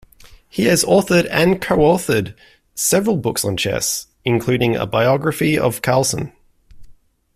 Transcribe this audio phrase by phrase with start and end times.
[0.49, 2.33] He has authored and co-authored
[2.73, 6.33] several books on chess, including a biography of Carlsen.